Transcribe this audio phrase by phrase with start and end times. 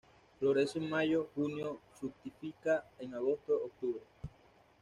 [0.39, 4.01] Florece en Mayo-junio, fructifica en Agosto-octubre.